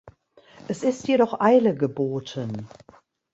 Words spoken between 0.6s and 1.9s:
Es ist jedoch Eile